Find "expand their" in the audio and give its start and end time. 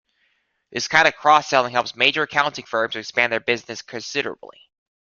3.01-3.39